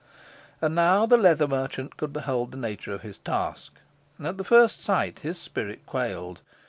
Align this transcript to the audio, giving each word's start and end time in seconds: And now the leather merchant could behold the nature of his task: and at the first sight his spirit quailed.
And 0.63 0.73
now 0.73 1.05
the 1.05 1.15
leather 1.15 1.47
merchant 1.47 1.95
could 1.95 2.11
behold 2.11 2.49
the 2.51 2.57
nature 2.57 2.91
of 2.91 3.03
his 3.03 3.19
task: 3.19 3.73
and 4.17 4.25
at 4.25 4.39
the 4.39 4.43
first 4.43 4.83
sight 4.83 5.19
his 5.19 5.37
spirit 5.39 5.85
quailed. 5.85 6.39